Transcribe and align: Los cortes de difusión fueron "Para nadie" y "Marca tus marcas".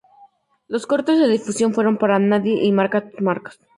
Los 0.67 0.87
cortes 0.87 1.19
de 1.19 1.27
difusión 1.27 1.75
fueron 1.75 1.99
"Para 1.99 2.17
nadie" 2.17 2.63
y 2.63 2.71
"Marca 2.71 3.07
tus 3.07 3.21
marcas". 3.21 3.59